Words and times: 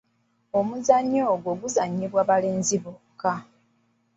Omuzannyo 0.59 1.23
ogwo 1.33 1.51
guzannyibwa 1.61 2.21
balenzi 2.29 2.77
bokka. 2.83 3.33